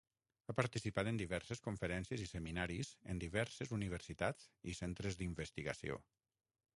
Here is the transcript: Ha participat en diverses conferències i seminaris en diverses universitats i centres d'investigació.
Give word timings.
Ha 0.51 0.53
participat 0.59 1.09
en 1.09 1.17
diverses 1.21 1.61
conferències 1.67 2.23
i 2.23 2.25
seminaris 2.31 2.89
en 3.13 3.21
diverses 3.25 3.73
universitats 3.77 4.49
i 4.73 4.75
centres 4.81 5.19
d'investigació. 5.21 6.01